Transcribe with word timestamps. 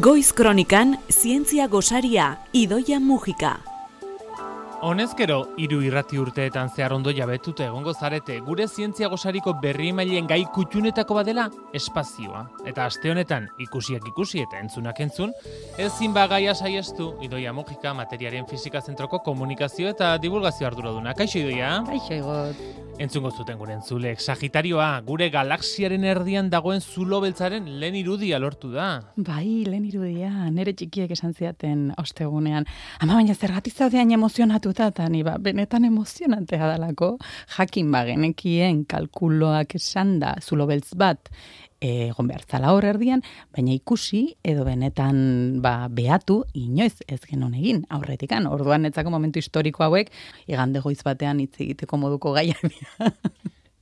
Goiz 0.00 0.32
Kronikan, 0.32 0.98
Zientzia 1.12 1.66
Gosaria, 1.66 2.38
Idoia 2.52 2.98
Mujika. 3.00 3.58
Honezkero, 4.80 5.42
hiru 5.60 5.82
irrati 5.84 6.16
urteetan 6.16 6.70
zehar 6.72 6.94
ondo 6.96 7.12
jabetute 7.12 7.66
egongo 7.66 7.92
zarete, 7.92 8.38
gure 8.46 8.64
zientzia 8.64 9.10
gosariko 9.12 9.52
berri 9.60 9.90
emailen 9.92 10.30
gai 10.30 10.40
kutxunetako 10.54 11.18
badela, 11.18 11.50
espazioa. 11.76 12.46
Eta 12.64 12.86
aste 12.88 13.12
honetan, 13.12 13.50
ikusiak 13.60 14.08
ikusi 14.08 14.40
eta 14.46 14.62
entzunak 14.64 15.02
entzun, 15.04 15.34
ezin 15.76 16.16
bagaia 16.16 16.54
saiestu, 16.54 17.10
idoia 17.20 17.52
mugika 17.52 17.92
materiaren 17.92 18.48
fizika 18.48 18.80
zentroko 18.80 19.20
komunikazio 19.26 19.92
eta 19.92 20.14
divulgazio 20.22 20.70
arduraduna. 20.70 21.12
Kaixo 21.18 21.42
idoia? 21.44 21.82
Kaixo 21.90 22.16
egot. 22.22 22.89
Entzungo 23.00 23.30
zuten 23.32 23.56
gure 23.56 23.72
entzulek, 23.72 24.18
Sagitarioa, 24.20 24.90
gure 25.06 25.30
galaxiaren 25.32 26.02
erdian 26.04 26.50
dagoen 26.52 26.82
zulo 26.84 27.22
beltzaren 27.24 27.64
lehen 27.80 27.94
irudia 27.96 28.36
lortu 28.42 28.68
da. 28.74 28.88
Bai, 29.16 29.62
lehen 29.64 29.86
irudia, 29.88 30.28
nere 30.52 30.74
txikiek 30.76 31.14
esan 31.16 31.32
ziaten 31.32 31.86
ostegunean. 32.02 32.68
Ama 33.00 33.16
baina 33.16 33.32
zergatik 33.32 33.72
zaudean 33.72 34.12
emozionatuta, 34.18 34.90
eta 34.92 35.08
ni 35.08 35.22
ba, 35.24 35.38
benetan 35.40 35.88
emozionantea 35.88 36.68
dalako, 36.74 37.14
jakin 37.56 37.88
bagenekien 37.96 38.84
kalkuloak 38.84 39.78
esan 39.80 40.18
da 40.20 40.34
zulo 40.44 40.68
beltz 40.68 40.92
bat, 40.92 41.32
egon 41.80 42.28
behar 42.28 42.44
zala 42.48 42.72
hor 42.74 42.84
erdian, 42.84 43.22
baina 43.56 43.72
ikusi 43.72 44.36
edo 44.44 44.64
benetan 44.68 45.60
ba, 45.64 45.88
behatu 45.88 46.42
inoiz 46.54 47.00
ez 47.08 47.20
genon 47.24 47.54
egin 47.56 47.84
aurretikan. 47.88 48.46
Orduan 48.46 48.84
netzako 48.86 49.10
momentu 49.10 49.40
historiko 49.40 49.84
hauek, 49.86 50.12
igande 50.46 50.80
goiz 50.84 51.00
batean 51.04 51.40
hitz 51.40 51.56
egiteko 51.58 51.96
moduko 51.96 52.34
gaia 52.36 52.56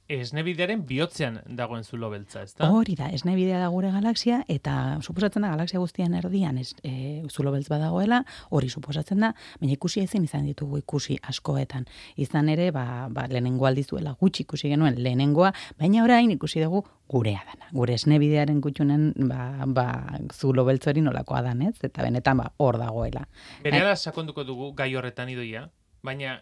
esnebidearen 0.08 0.82
bihotzean 0.88 1.38
dagoen 1.56 1.84
zulo 1.84 2.08
beltza, 2.10 2.42
ezta? 2.46 2.70
Hori 2.72 2.94
da, 2.96 3.10
esnebidea 3.12 3.58
da 3.60 3.68
gure 3.72 3.90
galaxia, 3.92 4.40
eta 4.48 4.96
suposatzen 5.02 5.44
da 5.44 5.50
galaxia 5.52 5.80
guztian 5.82 6.14
erdian 6.16 6.58
ez, 6.58 6.72
e, 6.82 7.22
zulo 7.28 7.52
beltz 7.52 7.68
badagoela, 7.68 8.22
hori 8.50 8.70
suposatzen 8.72 9.20
da, 9.20 9.34
baina 9.60 9.76
ikusi 9.76 10.00
ezin 10.00 10.24
izan 10.24 10.48
ditugu 10.48 10.80
ikusi 10.80 11.18
askoetan. 11.28 11.84
Izan 12.16 12.48
ere, 12.48 12.70
ba, 12.72 13.08
ba, 13.12 13.26
lehenengo 13.28 13.68
aldizuela 13.68 14.16
gutxi 14.20 14.46
ikusi 14.46 14.72
genuen 14.72 14.96
lehenengoa, 14.96 15.52
baina 15.78 16.04
orain 16.06 16.32
ikusi 16.32 16.64
dugu 16.64 16.84
gurea 17.08 17.44
dana. 17.44 17.68
Gure 17.76 17.98
esnebidearen 18.00 18.62
gutxunen 18.64 19.10
ba, 19.28 19.66
ba, 19.66 19.88
zulo 20.32 20.64
beltzori 20.64 21.04
nolakoa 21.04 21.44
dan, 21.50 21.66
ez? 21.68 21.76
Eta 21.84 22.04
benetan 22.06 22.40
ba, 22.40 22.52
hor 22.56 22.80
dagoela. 22.80 23.26
Bere 23.64 23.84
sakonduko 23.96 24.44
dugu 24.44 24.72
gai 24.72 24.94
horretan 24.96 25.28
idoia, 25.28 25.68
baina 26.02 26.38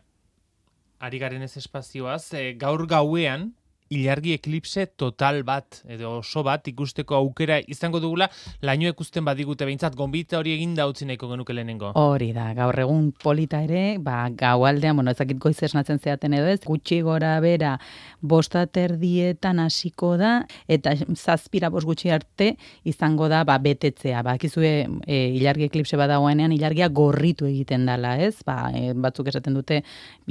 ari 0.99 1.19
garen 1.19 1.43
ez 1.43 1.57
espazioaz, 1.57 2.33
e, 2.35 2.53
gaur 2.59 2.87
gauean, 2.87 3.51
ilargi 3.89 4.33
eklipse 4.35 4.87
total 4.99 5.43
bat 5.47 5.83
edo 5.89 6.19
oso 6.19 6.43
bat 6.47 6.67
ikusteko 6.69 7.15
aukera 7.15 7.59
izango 7.71 8.01
dugula 8.03 8.29
laino 8.63 8.89
ikusten 8.91 9.25
badigute 9.25 9.67
behintzat 9.69 9.95
gonbita 9.97 10.41
hori 10.41 10.55
egin 10.57 10.75
da 10.75 10.89
utzi 10.91 11.07
nahiko 11.07 11.29
genuke 11.31 11.55
lehenengo. 11.55 11.93
Hori 11.95 12.33
da, 12.35 12.49
gaur 12.57 12.79
egun 12.83 13.13
polita 13.23 13.63
ere, 13.63 13.99
ba, 14.03 14.27
gaualdean, 14.35 14.97
bueno, 14.99 15.15
ezakit 15.15 15.39
goiz 15.43 15.57
esnatzen 15.63 16.01
zeaten 16.03 16.35
edo 16.35 16.51
ez, 16.51 16.61
gutxi 16.67 17.01
gora 17.07 17.37
bera 17.41 17.77
bostater 18.21 18.97
dietan 18.99 19.61
hasiko 19.63 20.17
da, 20.19 20.33
eta 20.69 20.97
zazpira 21.15 21.71
bos 21.71 21.85
gutxi 21.87 22.11
arte 22.11 22.53
izango 22.85 23.31
da 23.31 23.45
ba, 23.47 23.59
betetzea. 23.63 24.25
Ba, 24.27 24.37
e, 24.37 25.21
ilargi 25.37 25.69
eklipse 25.71 25.99
badagoenean 26.01 26.53
ilargia 26.57 26.89
gorritu 26.89 27.47
egiten 27.47 27.87
dala, 27.87 28.17
ez? 28.19 28.41
Ba, 28.47 28.73
e, 28.75 28.93
batzuk 28.95 29.31
esaten 29.31 29.55
dute 29.55 29.83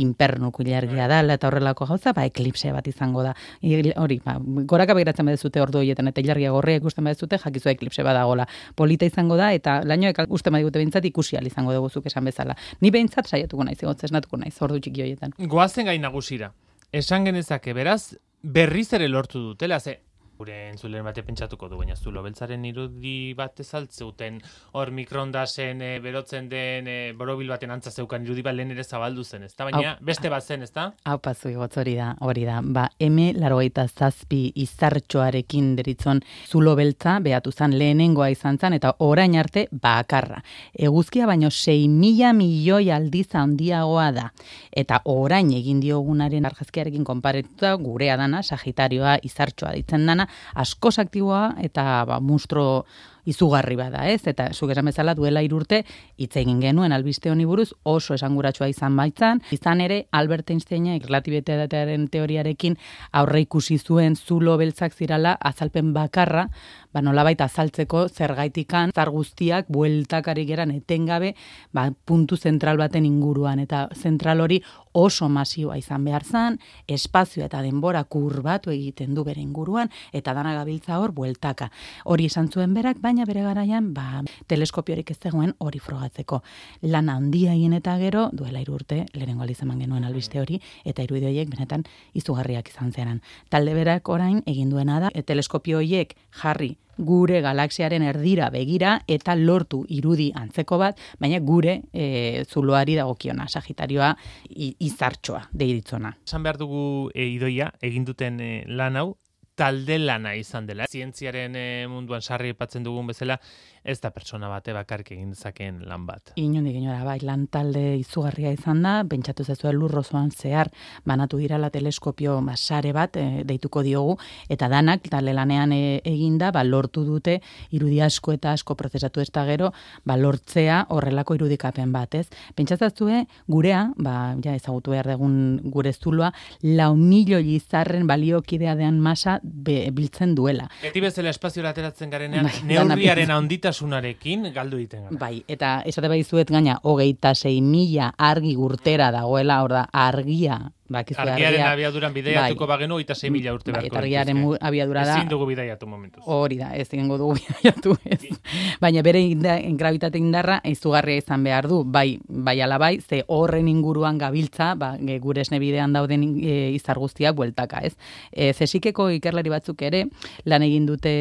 inpernuko 0.02 0.66
ilargia 0.66 1.08
dala 1.12 1.40
eta 1.40 1.48
horrelako 1.48 1.88
gauza, 1.94 2.14
ba, 2.14 2.26
eklipse 2.28 2.74
bat 2.76 2.88
izango 2.92 3.24
da 3.24 3.36
hori, 3.62 4.20
ba, 4.26 4.38
goraka 4.40 4.94
begiratzen 4.94 5.26
badezute 5.26 5.62
ordu 5.62 5.80
horietan 5.80 6.08
eta 6.12 6.22
ilargia 6.22 6.52
gorria 6.52 6.82
ikusten 6.82 7.04
badezute, 7.04 7.40
jakizu 7.44 7.70
eklipse 7.70 8.04
badagola. 8.04 8.48
Polita 8.76 9.06
izango 9.06 9.38
da 9.38 9.52
eta 9.54 9.82
lainoek 9.84 10.26
uste 10.30 10.54
badigute 10.54 10.80
behintzat 10.80 11.06
ikusi 11.06 11.38
al 11.38 11.48
izango 11.48 11.74
dugu 11.74 11.90
zuk 11.90 12.06
esan 12.12 12.26
bezala. 12.26 12.56
Ni 12.82 12.92
behintzat 12.92 13.28
saiatuko 13.28 13.64
naiz, 13.64 13.82
egotzez 13.84 14.12
natuko 14.12 14.38
naiz, 14.38 14.56
ordu 14.62 14.80
txiki 14.80 15.06
horietan. 15.06 15.36
Goazen 15.40 15.92
gain 15.92 16.02
nagusira. 16.02 16.52
Esan 16.96 17.26
genezake, 17.26 17.74
beraz, 17.74 18.16
berriz 18.42 18.92
ere 18.94 19.08
lortu 19.10 19.42
dutela, 19.42 19.80
ze 19.80 20.05
gure 20.38 20.56
entzulen 20.70 21.06
bate 21.06 21.24
pentsatuko 21.24 21.70
du, 21.72 21.78
baina 21.80 21.96
zulo 21.96 22.24
beltzaren 22.26 22.66
irudi 22.68 23.34
bat 23.38 23.60
ezaltzeuten, 23.64 24.42
hor 24.76 24.92
mikrondasen 24.96 25.82
e, 25.82 25.92
berotzen 26.04 26.50
den 26.52 26.90
e, 26.92 26.98
borobil 27.18 27.52
baten 27.54 27.72
antza 27.72 27.92
zeukan 27.92 28.26
irudi 28.26 28.44
bat 28.46 28.56
lehen 28.56 28.74
ere 28.76 28.84
zabaldu 28.84 29.24
zen, 29.24 29.46
ezta? 29.48 29.70
Baina 29.70 29.96
beste 30.04 30.32
bat 30.32 30.44
zen, 30.44 30.66
ezta? 30.68 30.90
Hau 31.06 31.18
pazu 31.24 31.54
hori 31.56 31.96
da, 31.96 32.12
hori 32.20 32.46
da. 32.46 32.60
Ba, 32.62 32.88
eme 33.00 33.32
larogeita 33.38 33.88
zazpi 33.88 34.52
izartxoarekin 34.66 35.76
deritzon 35.80 36.22
zulo 36.48 36.76
beltza, 36.76 37.20
behatu 37.24 37.52
zen 37.52 37.78
lehenengoa 37.80 38.30
izan 38.34 38.60
zen, 38.60 38.76
eta 38.78 38.96
orain 39.06 39.36
arte 39.40 39.68
bakarra. 39.72 40.42
Eguzkia 40.74 41.28
baino 41.30 41.50
6 41.50 41.88
mila 41.90 42.34
milioi 42.34 42.92
aldiz 42.92 43.30
handiagoa 43.36 44.10
da. 44.16 44.28
Eta 44.72 45.02
orain 45.12 45.52
egin 45.56 45.80
diogunaren 45.84 46.46
argazkiarekin 46.46 47.06
konparetuta 47.08 47.76
gurea 47.80 48.18
dana, 48.20 48.44
sagitarioa 48.44 49.18
izartxoa 49.24 49.74
ditzen 49.78 50.06
dana, 50.06 50.25
askoz 50.54 50.98
aktiboa 51.00 51.56
eta 51.64 52.06
ba, 52.06 52.20
mustro 52.20 52.86
izugarri 53.26 53.76
bada, 53.76 54.06
ez? 54.08 54.22
Eta 54.30 54.50
zuk 54.54 54.72
esan 54.72 54.86
bezala 54.90 55.16
duela 55.18 55.42
irurte 55.44 55.82
hitz 56.22 56.36
egin 56.40 56.62
genuen 56.62 56.94
albiste 56.96 57.32
honi 57.32 57.46
buruz 57.50 57.72
oso 57.84 58.14
esanguratsua 58.16 58.70
izan 58.70 58.96
baitzan. 58.98 59.42
Izan 59.56 59.82
ere 59.82 60.06
Albert 60.16 60.54
Einsteinek 60.54 61.08
relatibitatearen 61.10 62.08
teoriarekin 62.14 62.78
aurre 63.18 63.42
ikusi 63.46 63.80
zuen 63.80 64.16
zulo 64.16 64.56
beltzak 64.62 64.94
zirala 64.94 65.36
azalpen 65.42 65.92
bakarra, 65.94 66.48
ba 66.94 67.02
nolabait 67.02 67.42
azaltzeko 67.42 68.08
zergaitikan 68.10 68.94
zar 68.96 69.10
guztiak 69.12 69.68
bueltakari 69.70 70.46
geran 70.46 70.72
etengabe, 70.72 71.34
ba, 71.74 71.90
puntu 72.06 72.38
zentral 72.38 72.78
baten 72.78 73.06
inguruan 73.06 73.60
eta 73.60 73.88
zentral 73.94 74.42
hori 74.46 74.62
oso 74.96 75.28
masioa 75.30 75.76
izan 75.78 76.06
behar 76.08 76.24
zan, 76.24 76.58
espazio 76.88 77.44
eta 77.46 77.60
denbora 77.62 78.04
kurbatu 78.08 78.72
egiten 78.72 79.14
du 79.16 79.26
bere 79.28 79.42
inguruan, 79.44 79.92
eta 80.16 80.34
dana 80.34 80.54
gabiltza 80.56 81.00
hor 81.04 81.12
bueltaka. 81.12 81.70
Hori 82.06 82.30
izan 82.32 82.48
zuen 82.48 82.74
berak, 82.74 83.02
baina 83.04 83.28
bere 83.28 83.44
garaian 83.44 83.92
ba, 83.94 84.24
teleskopiorik 84.48 85.12
ez 85.12 85.18
zegoen 85.20 85.52
hori 85.60 85.84
frogatzeko. 85.84 86.42
Lan 86.88 87.12
handia 87.12 87.54
egin 87.54 87.76
eta 87.76 87.98
gero, 88.00 88.30
duela 88.32 88.64
irurte, 88.64 89.04
lehenengo 89.14 89.44
aldiz 89.44 89.60
eman 89.68 89.84
genuen 89.84 90.08
albiste 90.08 90.40
hori, 90.40 90.62
eta 90.86 91.04
irudi 91.04 91.28
horiek 91.28 91.52
benetan 91.52 91.84
izugarriak 92.14 92.72
izan 92.72 92.96
zeran. 92.96 93.22
Talde 93.50 93.76
berak 93.76 94.10
orain 94.10 94.42
egin 94.48 94.72
duena 94.72 95.02
da, 95.04 95.12
teleskopio 95.26 95.84
horiek 95.84 96.16
jarri 96.42 96.78
gure 96.98 97.42
galaxiaren 97.42 98.04
erdira 98.04 98.50
begira 98.50 99.00
eta 99.08 99.36
lortu 99.36 99.84
irudi 99.90 100.32
antzeko 100.36 100.78
bat, 100.82 101.00
baina 101.20 101.40
gure 101.40 101.82
e, 101.94 102.44
zuloari 102.46 102.96
dagokiona, 102.96 103.48
sagitarioa 103.48 104.14
izartxoa 104.56 105.46
deiritzona. 105.52 106.16
Esan 106.26 106.44
behar 106.44 106.60
dugu 106.62 107.12
e, 107.14 107.28
idoia, 107.36 107.72
egin 107.82 108.06
duten 108.08 108.40
e, 108.40 108.52
lan 108.68 109.00
hau, 109.02 109.10
talde 109.56 109.98
lana 110.00 110.36
izan 110.36 110.68
dela. 110.68 110.86
Zientziaren 110.92 111.56
e, 111.56 111.66
munduan 111.88 112.22
sarri 112.22 112.52
epatzen 112.54 112.84
dugun 112.84 113.08
bezala, 113.08 113.40
ez 113.86 114.00
da 114.02 114.10
pertsona 114.10 114.50
bate 114.50 114.74
bakarrik 114.74 115.12
egin 115.14 115.30
dezakeen 115.36 115.84
lan 115.86 116.08
bat. 116.08 116.34
Inundik 116.42 116.76
inora, 116.80 117.04
bai, 117.06 117.20
lan 117.26 117.46
talde 117.54 117.84
izugarria 118.00 118.52
izan 118.56 118.82
da, 118.84 118.96
pentsatu 119.08 119.46
zezue 119.46 119.72
lurrozoan 119.76 120.32
zehar, 120.34 120.72
banatu 121.06 121.38
dira 121.38 121.60
la 121.62 121.70
teleskopio 121.70 122.40
masare 122.42 122.92
bat, 122.98 123.18
e, 123.22 123.44
deituko 123.46 123.84
diogu, 123.86 124.18
eta 124.50 124.70
danak, 124.72 125.06
talde 125.12 125.36
lanean 125.38 125.76
e, 125.76 126.02
eginda, 126.04 126.50
ba, 126.56 126.64
lortu 126.66 127.06
dute, 127.06 127.38
irudi 127.78 128.02
asko 128.02 128.34
eta 128.34 128.56
asko 128.58 128.76
prozesatu 128.80 129.22
ez 129.22 129.30
da 129.36 129.46
gero, 129.46 129.72
ba, 130.04 130.18
lortzea 130.18 130.82
horrelako 130.90 131.38
irudikapen 131.38 131.94
bat, 131.94 132.18
ez? 132.18 132.26
Pentsatzazue, 132.58 133.26
gurea, 133.48 133.86
ba, 134.02 134.34
ja, 134.44 134.58
ezagutu 134.58 134.96
behar 134.96 135.12
dugun 135.14 135.38
gure 135.70 135.94
zuloa, 135.94 136.32
lau 136.64 136.96
milio 136.98 137.38
izarren 137.40 138.10
baliokidea 138.10 138.76
dean 138.80 138.98
masa 139.00 139.38
biltzen 139.44 140.34
duela. 140.36 140.68
Eti 140.84 141.04
bezala 141.04 141.30
espazio 141.30 141.66
ateratzen 141.70 142.10
garenean, 142.10 142.50
bai, 142.50 142.66
neurriaren 142.66 143.32
ondita 143.36 143.75
osasunarekin 143.76 144.52
galdu 144.56 144.80
egiten 144.80 145.06
gara. 145.08 145.20
Bai, 145.20 145.44
eta 145.52 145.82
esate 145.86 146.12
bai 146.12 146.24
zuet 146.24 146.52
gaina, 146.52 146.80
hogeita 146.84 147.36
sei 147.36 147.60
mila 147.62 148.14
argi 148.18 148.56
gurtera 148.56 149.12
dagoela, 149.12 149.62
hor 149.64 149.78
da, 149.80 149.86
argia 149.92 150.60
Ba, 150.86 151.00
argiaren 151.02 151.42
argia, 151.42 151.70
abiaduran 151.74 152.14
bideiatuko 152.14 152.68
bai, 152.68 152.76
bagenu, 152.76 153.00
eta 153.02 153.16
6 153.18 153.32
mila 153.34 153.56
urte 153.56 153.74
bai, 153.74 153.88
Eta 153.88 153.98
argiaren 153.98 154.42
abiadura 154.62 155.02
da. 155.08 155.16
Ezin 155.18 155.32
dugu 155.32 155.48
bideiatu 155.50 155.88
momentuz. 155.90 156.22
Hori 156.30 156.60
da, 156.60 156.68
ez 156.78 156.86
dugu 156.94 157.32
bideiatu. 157.40 157.96
Ez. 158.06 158.38
Baina 158.80 159.02
bere 159.02 159.20
inda, 159.20 159.56
gravitate 159.80 160.22
indarra 160.22 160.60
izugarria 160.64 161.18
izan 161.18 161.44
behar 161.44 161.68
du. 161.68 161.82
Bai, 161.84 162.20
bai 162.28 162.60
alabai, 162.62 163.00
ze 163.02 163.24
horren 163.26 163.68
inguruan 163.68 164.20
gabiltza, 164.20 164.76
ba, 164.76 164.96
gure 165.20 165.42
esne 165.42 165.58
bidean 165.58 165.92
dauden 165.92 166.22
e, 166.38 166.70
izar 166.78 167.02
guztiak 167.02 167.34
bueltaka, 167.34 167.82
ez. 167.82 167.96
E, 168.32 168.54
zesikeko 168.54 169.10
ikerlari 169.18 169.50
batzuk 169.50 169.82
ere, 169.82 170.06
lan 170.46 170.62
egin 170.62 170.86
dute 170.86 171.16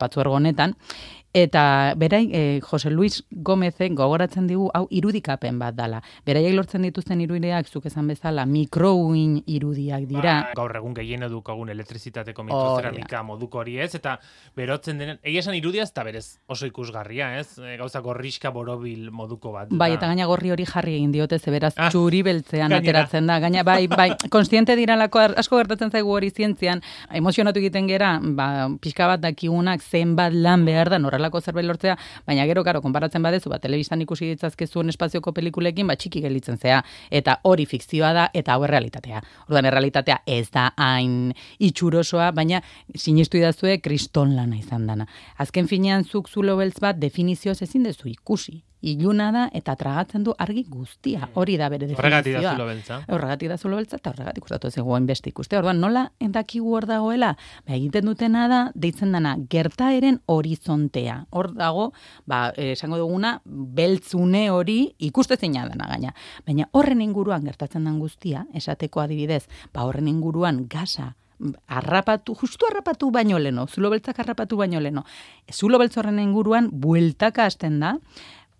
batzu 0.00 0.24
ergonetan, 0.24 0.72
Eta 1.36 1.92
berai, 2.00 2.30
e, 2.32 2.60
Jose 2.64 2.88
Luis 2.88 3.22
Gomezen 3.30 3.94
gogoratzen 3.94 4.46
digu, 4.48 4.70
hau 4.72 4.86
irudikapen 4.88 5.58
bat 5.60 5.74
dala. 5.76 5.98
Beraiek 6.24 6.54
lortzen 6.56 6.86
dituzten 6.86 7.20
irudiak, 7.20 7.68
zuk 7.68 7.84
esan 7.90 8.06
bezala, 8.08 8.46
mikrouin 8.48 9.34
irudiak 9.44 10.06
dira. 10.08 10.36
Ba, 10.46 10.54
gaur 10.56 10.72
egun 10.80 10.94
gehien 10.96 11.26
edukagun 11.26 11.68
elektrizitateko 11.74 12.46
mikrozeramika 12.46 13.20
moduko 13.28 13.60
hori 13.60 13.76
ez, 13.84 13.90
eta 13.98 14.14
berotzen 14.56 15.02
denen, 15.02 15.18
egia 15.20 15.42
esan 15.44 15.58
irudiaz, 15.58 15.90
eta 15.90 16.06
berez 16.08 16.24
oso 16.48 16.70
ikusgarria 16.70 17.28
ez, 17.36 17.58
e, 17.60 17.76
gauza 17.82 18.00
gorriska 18.00 18.54
borobil 18.56 19.10
moduko 19.12 19.52
bat. 19.58 19.76
Bai, 19.76 19.90
eta 19.98 20.08
gaina 20.08 20.24
gorri 20.32 20.54
hori 20.56 20.64
jarri 20.64 20.96
egin 21.02 21.12
diote, 21.12 21.36
ze 21.36 21.52
beraz 21.52 21.74
ah, 21.76 21.90
txuri 21.92 22.22
beltzean 22.24 22.72
ateratzen 22.78 23.28
da. 23.28 23.36
Gaina, 23.44 23.60
bai, 23.60 23.82
bai, 23.92 24.08
konstiente 24.32 24.72
diralako 24.80 25.26
asko 25.36 25.60
gertatzen 25.60 25.92
zaigu 25.92 26.16
hori 26.16 26.32
zientzian, 26.32 26.80
emozionatu 27.12 27.60
egiten 27.60 27.92
gera, 27.92 28.16
ba, 28.24 28.70
pixka 28.80 29.12
bat 29.12 29.20
dakigunak 29.28 29.84
zenbat 29.84 30.32
lan 30.32 30.64
behar 30.64 30.94
da, 30.96 31.04
norrelako 31.26 31.40
zerbait 31.40 31.66
lortzea, 31.66 31.96
baina 32.26 32.46
gero, 32.46 32.62
karo, 32.64 32.80
konparatzen 32.82 33.22
badezu, 33.22 33.50
ba, 33.50 33.58
telebistan 33.58 34.00
ikusi 34.02 34.30
ditzazkezuen 34.30 34.88
espazioko 34.88 35.32
pelikulekin, 35.32 35.86
ba, 35.86 35.96
txiki 35.96 36.22
gelitzen 36.22 36.58
zea, 36.58 36.82
eta 37.10 37.40
hori 37.44 37.66
fikzioa 37.66 38.12
da, 38.12 38.28
eta 38.34 38.54
hau 38.54 38.66
realitatea. 38.66 39.22
Orduan, 39.48 39.70
realitatea 39.72 40.20
ez 40.26 40.48
da 40.50 40.70
hain 40.76 41.32
itxurosoa, 41.58 42.30
baina 42.32 42.62
sinistu 42.94 43.38
idazue 43.38 43.78
kriston 43.80 44.36
lana 44.36 44.56
izan 44.58 44.86
dana. 44.86 45.06
Azken 45.38 45.68
finean 45.68 46.04
zuk 46.04 46.28
zulo 46.28 46.56
beltz 46.56 46.78
bat 46.80 46.98
definizioz 47.00 47.60
ezin 47.62 47.84
dezu 47.86 48.08
ikusi 48.08 48.62
iluna 48.86 49.30
da 49.34 49.44
eta 49.56 49.74
tragatzen 49.78 50.24
du 50.26 50.34
argi 50.38 50.64
guztia. 50.68 51.24
Mm. 51.24 51.32
Hori 51.40 51.56
da 51.58 51.68
bere 51.72 51.88
definizioa. 51.90 52.06
Horregatik 52.06 52.36
da 52.38 52.52
zulo 52.52 52.66
beltza. 52.68 53.00
Horregatik 53.08 53.50
da 53.50 53.58
zulo 53.58 53.80
beltza 53.80 53.98
eta 54.00 54.12
horregatik 54.12 54.46
ustatu 54.46 54.70
ez 54.70 54.78
egoen 54.78 55.08
beste 55.08 55.30
ikuste. 55.32 55.58
Orduan, 55.58 55.80
nola 55.82 56.06
endakigu 56.22 56.74
hor 56.76 56.86
dagoela? 56.88 57.32
Ba, 57.66 57.74
egiten 57.76 58.06
dutena 58.06 58.46
da, 58.52 58.62
deitzen 58.74 59.12
dana, 59.16 59.36
gertaeren 59.50 60.20
horizontea. 60.30 61.18
Hor 61.30 61.52
dago, 61.58 61.90
ba, 62.26 62.48
esango 62.56 63.00
duguna, 63.02 63.36
beltzune 63.44 64.46
hori 64.54 64.80
ikustezeina 65.10 65.66
dena 65.68 65.90
gaina. 65.90 66.14
Baina 66.46 66.70
horren 66.72 67.02
inguruan 67.02 67.44
gertatzen 67.46 67.86
den 67.88 67.98
guztia, 68.02 68.46
esateko 68.54 69.02
adibidez, 69.02 69.44
ba, 69.74 69.84
horren 69.88 70.08
inguruan 70.12 70.66
gasa, 70.70 71.14
arrapatu, 71.66 72.34
justu 72.34 72.66
arrapatu 72.70 73.10
baino 73.10 73.38
leno, 73.38 73.66
zulo 73.66 73.90
beltzak 73.90 74.20
arrapatu 74.20 74.56
baino 74.56 74.80
leno. 74.80 75.04
Zulo 75.52 75.78
beltzorren 75.78 76.18
inguruan 76.22 76.70
bueltaka 76.72 77.44
hasten 77.44 77.80
da, 77.80 77.96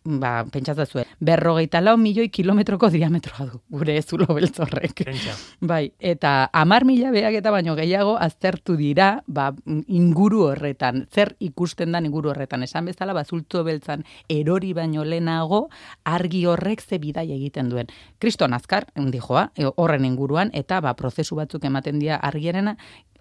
ba, 0.06 0.44
pentsatzen 0.52 0.86
zuen, 0.86 1.10
berrogeita 1.20 1.80
lau 1.82 1.96
milioi 1.98 2.28
kilometroko 2.32 2.88
diametroa 2.92 3.46
du, 3.50 3.60
gure 3.70 3.96
zulo 4.02 4.28
beltzorrek. 4.30 5.02
Bai, 5.70 5.90
eta 5.98 6.48
amar 6.54 6.86
mila 6.86 7.10
behak 7.14 7.38
eta 7.40 7.52
baino 7.54 7.74
gehiago 7.78 8.16
aztertu 8.20 8.76
dira, 8.78 9.22
ba, 9.26 9.50
inguru 9.66 10.44
horretan, 10.50 11.06
zer 11.12 11.34
ikusten 11.40 11.92
da 11.92 12.00
inguru 12.04 12.30
horretan, 12.30 12.62
esan 12.62 12.86
bezala, 12.86 13.16
ba, 13.16 13.24
zulto 13.24 13.64
beltzan 13.66 14.04
erori 14.28 14.72
baino 14.76 15.04
lehenago, 15.04 15.66
argi 16.04 16.44
horrek 16.46 16.82
ze 16.82 17.00
bidai 17.02 17.28
egiten 17.34 17.70
duen. 17.72 17.90
Kriston 18.18 18.54
azkar, 18.54 18.86
joa, 19.16 19.50
horren 19.76 20.04
inguruan, 20.04 20.50
eta 20.54 20.80
ba, 20.80 20.94
prozesu 20.94 21.36
batzuk 21.36 21.64
ematen 21.64 21.98
dira 21.98 22.20
argierena, 22.22 22.76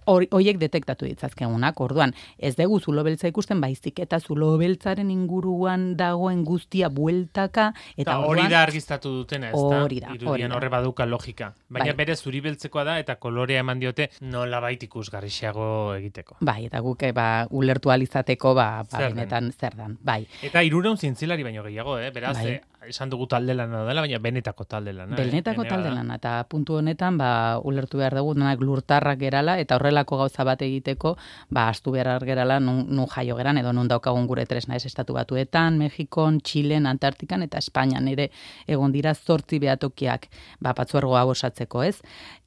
horiek 0.06 0.60
detektatu 0.62 1.06
ditzazkegunak. 1.06 1.80
Orduan, 1.81 2.13
ez 2.38 2.56
dugu 2.57 2.80
zulo 2.80 3.04
beltza 3.06 3.30
ikusten 3.31 3.62
baizik 3.62 4.00
eta 4.04 4.19
zulo 4.19 4.56
beltzaren 4.62 5.12
inguruan 5.12 5.96
dagoen 5.98 6.44
guztia 6.46 6.90
bueltaka 6.90 7.72
eta 7.98 8.18
hori 8.25 8.48
da 8.52 8.62
argiztatu 8.63 9.12
duten 9.22 9.48
ez 9.50 9.54
da. 9.54 9.81
Hori 9.84 10.02
da. 10.04 10.13
Irudian 10.16 10.56
horre 10.56 10.69
baduka 10.69 11.06
logika. 11.06 11.52
Baina 11.69 11.92
bai. 11.92 11.98
bere 12.04 12.16
zuri 12.16 12.42
beltzekoa 12.46 12.86
da 12.88 12.98
eta 13.02 13.18
kolorea 13.22 13.63
eman 13.66 13.81
diote 13.81 14.10
nola 14.22 14.62
bait 14.63 14.84
ikusgarrixeago 14.88 15.68
egiteko. 15.98 16.40
Bai, 16.46 16.66
eta 16.69 16.81
guk 16.86 17.04
ba, 17.16 17.48
ulertu 17.51 17.92
alizateko 17.92 18.54
ba, 18.58 18.69
ba 18.92 19.10
benetan 19.10 19.51
zer 19.51 19.75
dan. 19.78 19.98
Bai. 20.04 20.24
Eta 20.46 20.63
irureun 20.63 20.98
zintzilari 20.98 21.44
baino 21.44 21.63
gehiago, 21.66 22.00
eh? 22.00 22.12
beraz, 22.16 22.38
bai. 22.38 22.60
Esan 22.88 23.10
dugu 23.10 23.28
talde 23.28 23.54
lana 23.54 23.84
dela, 23.86 24.02
baina 24.02 24.20
benetako 24.20 24.66
talde 24.66 24.94
lana. 24.94 25.16
Eh? 25.16 25.24
Benetako 25.26 25.64
eh? 25.66 25.70
talde 25.70 25.92
lana, 25.94 26.18
eta 26.20 26.34
puntu 26.50 26.78
honetan, 26.80 27.18
ba, 27.18 27.30
ulertu 27.64 28.00
behar 28.02 28.16
dugu, 28.18 28.36
denak 28.38 28.62
lurtarrak 28.62 29.20
gerala, 29.20 29.58
eta 29.62 29.78
horrelako 29.80 30.20
gauza 30.24 30.46
bat 30.48 30.62
egiteko, 30.66 31.16
ba, 31.50 31.68
astu 31.70 31.96
behar 31.96 32.24
gerala, 32.26 32.60
nun, 32.60 32.86
nun 32.90 33.10
jaio 33.12 33.38
geran, 33.40 33.60
edo 33.62 33.74
nun 33.74 33.90
daukagun 33.92 34.28
gure 34.28 34.46
tresna 34.46 34.76
ez 34.76 34.86
estatu 34.86 35.18
batuetan, 35.18 35.80
Mexikon, 35.82 36.40
Txilen, 36.42 36.86
Antartikan, 36.90 37.44
eta 37.46 37.62
Espainian 37.62 38.08
ere 38.12 38.30
egon 38.68 38.96
dira 38.96 39.16
zortzi 39.16 39.60
behatokiak, 39.60 40.30
ba, 40.60 40.76
patzuergo 40.78 41.18
hau 41.18 41.30
osatzeko 41.36 41.84
ez. 41.84 42.00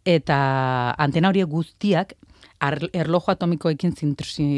Eta 0.08 0.38
antena 0.98 1.32
horiek 1.32 1.48
guztiak, 1.50 2.14
erlojo 2.60 3.32
atomikoekin 3.32 3.92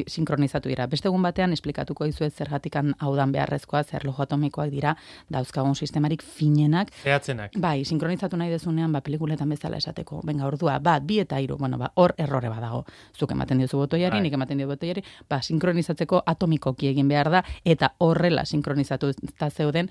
sinkronizatu 0.08 0.68
dira. 0.68 0.86
Beste 0.88 1.08
egun 1.08 1.22
batean 1.22 1.52
esplikatuko 1.52 2.06
dizu 2.08 2.24
ez 2.24 2.32
zergatikan 2.32 2.94
haudan 2.98 3.32
beharrezkoa 3.32 3.82
zer 3.84 4.00
erlojo 4.00 4.22
atomikoak 4.24 4.70
dira 4.72 4.94
dauzkagun 5.32 5.74
sistemarik 5.76 6.22
finenak. 6.22 6.92
Zehatzenak. 7.04 7.56
Bai, 7.60 7.84
sinkronizatu 7.84 8.36
nahi 8.40 8.50
dezunean 8.50 8.92
ba 8.92 9.00
pelikuletan 9.00 9.48
bezala 9.48 9.76
esateko. 9.76 10.22
Venga, 10.26 10.46
ordua, 10.46 10.78
bat, 10.78 11.04
bi 11.04 11.20
eta 11.20 11.38
hiru, 11.40 11.58
bueno, 11.58 11.78
ba, 11.78 11.92
hor 11.94 12.14
errore 12.18 12.48
badago. 12.48 12.84
Zuk 13.18 13.32
ematen 13.32 13.58
diozu 13.58 13.78
botoiari, 13.78 14.16
bai. 14.16 14.22
nik 14.22 14.38
ematen 14.38 14.58
dio 14.58 14.68
botoiari, 14.68 15.04
ba 15.28 15.42
sinkronizatzeko 15.42 16.22
atomikoki 16.26 16.88
egin 16.88 17.08
behar 17.08 17.30
da 17.30 17.44
eta 17.64 17.94
horrela 17.98 18.46
sinkronizatu 18.46 19.12
ta 19.38 19.50
zeuden 19.50 19.90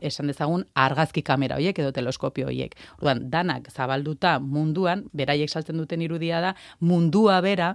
esan 0.00 0.26
dezagun 0.32 0.64
argazki 0.74 1.22
kamera 1.22 1.56
hoiek 1.56 1.78
edo 1.78 1.92
teleskopio 1.92 2.46
hoiek. 2.46 2.76
Orduan, 2.98 3.26
danak 3.30 3.68
zabalduta 3.70 4.38
munduan, 4.40 5.04
beraiek 5.12 5.50
saltzen 5.50 5.76
duten 5.76 6.02
irudia 6.02 6.40
da 6.40 6.54
mundua 6.80 7.40
bera, 7.50 7.74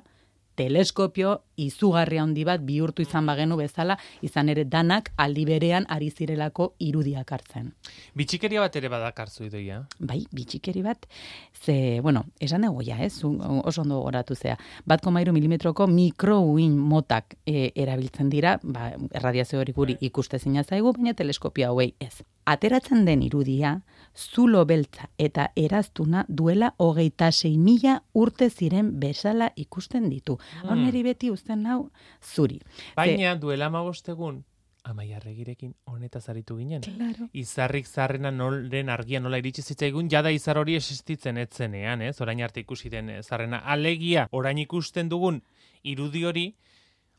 teleskopio 0.56 1.42
izugarria 1.57 2.24
handi 2.24 2.44
bat 2.48 2.62
bihurtu 2.66 3.02
izan 3.06 3.25
bagenu 3.25 3.57
bezala, 3.60 3.98
izan 4.22 4.50
ere 4.50 4.66
danak 4.66 5.12
aldi 5.18 5.46
berean 5.46 5.86
ari 5.90 6.10
zirelako 6.12 6.74
irudiak 6.80 7.31
hartzen. 7.31 7.72
Bitxikeria 8.16 8.62
bat 8.62 8.75
ere 8.75 8.90
badakarzu 8.90 9.46
idoia? 9.48 9.81
Bai, 10.00 10.22
bitxikeri 10.31 10.84
bat, 10.86 11.07
ze, 11.54 12.00
bueno, 12.02 12.25
esan 12.40 12.68
dugu 12.68 12.86
ja, 12.88 13.00
ez, 13.04 13.24
oso 13.24 13.81
ondo 13.81 14.02
goratu 14.02 14.36
zea. 14.36 14.57
Bat 14.86 15.04
komairu 15.06 15.34
milimetroko 15.34 15.88
mikrouin 15.88 16.78
motak 16.78 17.38
e, 17.46 17.72
erabiltzen 17.75 18.30
dira, 18.30 18.60
ba, 18.63 18.92
erradiazio 19.12 19.60
hori 19.60 19.74
guri 19.74 19.98
bai. 20.00 20.07
ikuste 20.10 20.40
zaigu, 20.40 20.94
baina 20.94 21.13
teleskopia 21.13 21.68
hauei 21.68 21.94
ez. 22.00 22.24
Ateratzen 22.46 23.06
den 23.06 23.24
irudia, 23.24 23.81
zulo 24.16 24.66
beltza 24.66 25.10
eta 25.18 25.50
eraztuna 25.56 26.25
duela 26.28 26.74
hogeita 26.78 27.31
sei 27.31 27.57
mila 27.57 28.02
urte 28.13 28.50
ziren 28.50 28.92
bezala 29.00 29.52
ikusten 29.56 30.10
ditu. 30.10 30.38
Hor 30.63 30.78
hmm. 30.78 31.02
beti 31.04 31.31
uzten 31.45 31.65
hau 31.65 31.92
zuri. 32.21 32.59
Baina 32.95 33.36
duela 33.36 33.69
magostegun, 33.69 34.44
amaiarregirekin 34.83 35.74
honeta 35.86 36.19
zaritu 36.19 36.57
ginen. 36.57 36.81
Claro. 36.81 37.30
Izarrik 37.33 37.86
zarrena 37.88 38.31
nolen 38.31 38.89
argia 38.89 39.19
nola 39.19 39.38
iritsi 39.38 39.62
zitzaigun, 39.62 40.09
jada 40.09 40.31
izar 40.31 40.57
hori 40.57 40.75
existitzen 40.75 41.38
etzenean, 41.38 42.01
ez? 42.01 42.19
Orain 42.21 42.42
arte 42.42 42.62
ikusi 42.62 42.89
den 42.89 43.12
zarrena. 43.24 43.59
Alegia, 43.65 44.27
orain 44.31 44.57
ikusten 44.57 45.09
dugun 45.09 45.42
irudi 45.83 46.23
hori, 46.25 46.56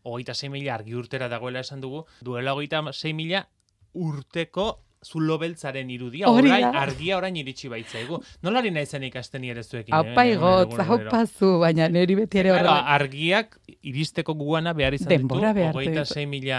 hogeita 0.05 0.35
sei 0.35 0.49
mila 0.51 0.75
argi 0.75 0.95
urtera 0.95 1.29
dagoela 1.29 1.61
esan 1.61 1.81
dugu, 1.81 2.05
duela 2.23 2.55
hogeita 2.55 2.83
sei 2.93 3.15
mila 3.15 3.47
urteko 3.95 4.86
zulo 5.07 5.39
beltzaren 5.39 5.91
irudia, 5.95 6.31
orai, 6.31 6.63
argia 6.67 7.17
orain 7.21 7.37
iritsi 7.39 7.71
baitzaigu. 7.71 8.19
Nola 8.43 8.61
ari 8.63 8.73
nahi 8.75 8.87
zen 8.87 9.07
ikasten 9.07 9.45
ere 9.47 9.63
zuekin? 9.63 9.95
Haupa 9.95 10.25
eh, 10.27 10.35
igot, 10.35 10.75
haupazu, 10.89 11.53
baina 11.63 11.89
neri 11.93 12.17
beti 12.19 12.43
ere 12.43 12.53
horra. 12.57 12.77
argiak 12.97 13.57
iristeko 13.87 14.35
guana 14.35 14.73
behar 14.77 14.97
izan 14.97 15.13
Denbora 15.13 15.53
ditu, 15.55 15.79
hogeita 15.79 16.05
zei 16.05 16.27
mila 16.27 16.59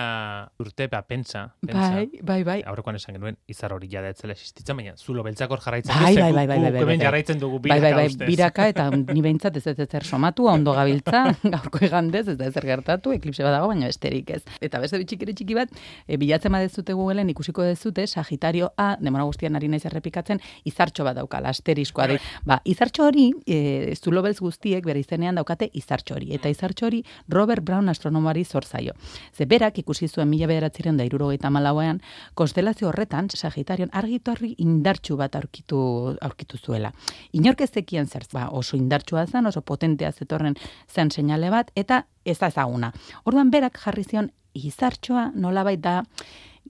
urte, 0.64 0.88
ba, 0.92 1.02
pentsa, 1.04 1.48
Bai, 1.68 2.08
bai, 2.24 2.40
bai. 2.48 2.58
Aurrekoan 2.72 2.96
esan 3.00 3.18
genuen, 3.18 3.38
izar 3.52 3.74
hori 3.76 3.90
jada 3.92 4.12
etzela 4.14 4.36
existitzen, 4.38 4.78
baina 4.80 4.96
zulo 4.96 5.26
beltzak 5.26 5.52
hor 5.52 5.62
jarraitzen 5.64 6.00
bai, 6.00 6.14
bai, 6.16 6.32
bai, 6.32 6.46
bai, 6.48 6.60
bai, 6.62 6.72
bai, 6.78 6.86
bai, 6.92 6.98
jarraitzen 7.02 7.42
dugu 7.42 7.60
biraka 7.66 7.84
bai, 7.84 7.94
bai, 7.98 8.08
bai, 8.16 8.30
biraka, 8.32 8.68
eta 8.72 8.88
ni 8.96 9.24
behintzat 9.26 9.60
ez 9.60 9.66
ez 9.68 9.78
ezer 9.88 10.08
somatu, 10.08 10.48
ondo 10.48 10.74
gabiltza, 10.78 11.26
gaurko 11.58 11.84
egandez, 11.90 12.26
ez 12.34 12.38
da 12.40 12.48
ezer 12.48 12.68
gertatu, 12.70 13.14
eklipse 13.18 13.46
badago, 13.46 13.70
baina 13.74 13.92
esterik 13.92 14.32
ez. 14.38 14.42
Eta 14.64 14.82
beste 14.84 15.02
bitxikere 15.04 15.36
txiki 15.36 15.58
bat, 15.58 15.74
e, 16.08 16.18
bilatzen 16.22 16.56
badezute 16.56 16.96
Googleen 16.98 17.36
ikusiko 17.36 17.66
dezute, 17.68 18.08
Sagitario 18.08 18.37
A, 18.78 18.98
demora 19.00 19.24
guztian 19.24 19.56
ari 19.56 19.68
naiz 19.68 19.86
errepikatzen, 19.86 20.40
izartxo 20.66 21.04
bat 21.04 21.16
daukala, 21.18 21.50
asteriskoa 21.50 22.08
da. 22.08 22.18
Ba, 22.46 22.60
izartxo 22.66 23.08
hori, 23.08 23.32
e, 23.46 23.96
zulobelz 23.96 24.40
guztiek 24.40 24.86
bere 24.86 25.00
izenean 25.00 25.36
daukate 25.36 25.70
izartxo 25.74 26.16
hori. 26.16 26.34
Eta 26.34 26.50
izartxo 26.50 26.88
hori 26.88 27.04
Robert 27.28 27.64
Brown 27.64 27.90
astronomari 27.90 28.44
zorzaio. 28.46 28.94
Ze 29.34 29.46
berak 29.46 29.78
ikusi 29.78 30.08
zuen 30.08 30.30
mila 30.30 30.48
bederatziren 30.48 30.98
da 30.98 31.06
irurogeita 31.06 31.50
malauean, 31.50 32.02
konstelazio 32.34 32.90
horretan, 32.90 33.30
Sagitarion 33.38 33.90
argitorri 33.94 34.54
indartxu 34.58 35.18
bat 35.18 35.36
aurkitu, 35.36 35.80
aurkitu 36.22 36.58
zuela. 36.58 36.92
Inork 37.34 37.62
ez 37.62 37.72
zekien 37.72 38.08
zer, 38.08 38.26
ba, 38.34 38.48
oso 38.50 38.78
indartxua 38.78 39.28
zen, 39.28 39.46
oso 39.46 39.62
potentea 39.62 40.12
zetorren 40.12 40.58
zen 40.88 41.12
seinale 41.12 41.52
bat, 41.54 41.72
eta 41.76 42.06
ez 42.26 42.38
da 42.40 42.50
ezaguna. 42.52 42.92
Orduan 43.26 43.52
berak 43.54 43.80
jarri 43.84 44.04
zion 44.04 44.32
izartxoa 44.58 45.32
nolabait 45.36 45.82
da 45.82 46.02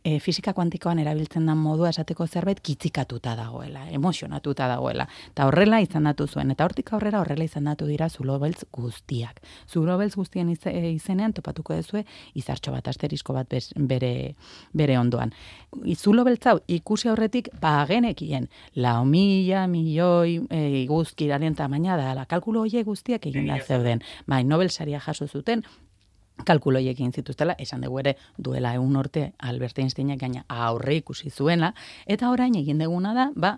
e, 0.04 0.20
fisika 0.20 0.54
kuantikoan 0.54 1.00
erabiltzen 1.00 1.46
den 1.48 1.58
modua 1.58 1.90
esateko 1.90 2.28
zerbait 2.28 2.60
kitzikatuta 2.64 3.36
dagoela, 3.38 3.86
emozionatuta 3.94 4.68
dagoela. 4.68 5.08
Eta 5.32 5.48
horrela 5.50 5.80
izan 5.84 6.10
datu 6.10 6.28
zuen, 6.28 6.52
eta 6.52 6.66
hortik 6.66 6.92
aurrera 6.94 7.22
horrela 7.22 7.46
izan 7.48 7.70
datu 7.70 7.88
dira 7.88 8.10
zulobeltz 8.10 8.66
guztiak. 8.74 9.42
Zulobeltz 9.70 10.16
guztien 10.16 10.52
e, 10.52 10.76
izenean 10.92 11.34
topatuko 11.34 11.76
dezue 11.76 12.04
izartxo 12.36 12.72
bat, 12.76 12.88
asterisko 12.88 13.34
bat 13.38 13.54
bere, 13.78 14.14
bere 14.74 15.00
ondoan. 15.00 15.34
Izulo 15.86 16.24
beltzau 16.28 16.60
ikusi 16.68 17.10
aurretik 17.12 17.50
bagenekien 17.62 18.48
lau 18.76 19.04
mila, 19.06 19.66
milioi 19.68 20.40
e, 20.50 20.86
guzkiraren 20.90 21.56
tamaina 21.56 21.98
da, 21.98 22.14
la 22.18 22.26
kalkulo 22.26 22.66
hoiek 22.66 22.86
guztiak 22.88 23.28
egin 23.30 23.48
da 23.48 23.60
zeuden. 23.64 24.04
Bai, 24.28 24.44
Nobel 24.44 24.70
saria 24.70 25.00
jaso 25.00 25.28
zuten, 25.28 25.64
kalkuloiek 26.46 26.96
egin 26.98 27.14
zituztela, 27.14 27.56
esan 27.60 27.82
dugu 27.82 28.00
ere 28.04 28.16
duela 28.38 28.74
egun 28.78 28.96
orte 28.96 29.32
Albert 29.40 29.80
Einsteinek 29.80 30.20
gaina 30.22 30.46
aurre 30.48 31.00
ikusi 31.02 31.30
zuela, 31.30 31.74
eta 32.06 32.30
orain 32.30 32.56
egin 32.56 32.78
deguna 32.84 33.14
da, 33.18 33.32
ba, 33.36 33.58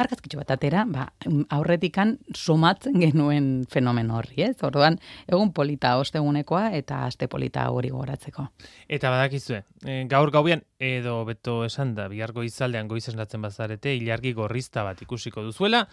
arkazkitxo 0.00 0.40
bat 0.40 0.52
atera, 0.54 0.84
ba, 0.88 1.06
aurretikan 1.52 2.14
sumatzen 2.34 2.96
genuen 3.02 3.50
fenomen 3.70 4.10
horri, 4.14 4.44
ez? 4.46 4.56
Orduan, 4.66 4.98
egun 5.28 5.52
polita 5.56 5.96
ostegunekoa 6.00 6.70
eta 6.78 7.04
aste 7.08 7.28
polita 7.28 7.66
hori 7.74 7.92
goratzeko. 7.94 8.46
Eta 8.88 9.12
badakizue, 9.12 9.62
e, 9.84 10.02
gaur 10.10 10.32
gaubian, 10.32 10.64
edo 10.80 11.18
beto 11.28 11.60
esan 11.66 11.94
da, 11.98 12.08
bihargo 12.12 12.44
izaldean 12.46 12.88
goiz 12.88 13.06
esnatzen 13.12 13.42
bazarete, 13.44 13.94
ilargi 13.98 14.32
gorrizta 14.36 14.84
bat 14.86 15.02
ikusiko 15.04 15.44
duzuela, 15.44 15.86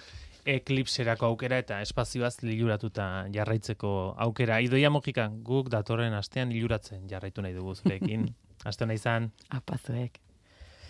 eklipserako 0.48 1.27
aukera 1.32 1.60
eta 1.63 1.82
espazioaz 1.86 2.38
liluratuta 2.44 3.08
jarraitzeko 3.34 3.92
aukera. 4.27 4.60
Idoia 4.63 4.92
mokika, 4.94 5.27
guk 5.50 5.72
datorren 5.74 6.16
astean 6.18 6.54
liluratzen 6.56 7.08
jarraitu 7.12 7.44
nahi 7.46 7.58
dugu 7.58 7.75
zurekin. 7.75 8.30
Aste 8.70 8.88
izan. 8.94 9.32
Apazuek. 9.50 10.22